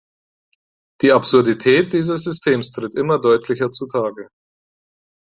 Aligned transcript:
Die 1.03 1.11
Absurdität 1.11 1.93
dieses 1.93 2.23
Systems 2.23 2.71
tritt 2.71 2.95
immer 2.95 3.21
deutlicher 3.21 3.69
zutage. 3.69 4.29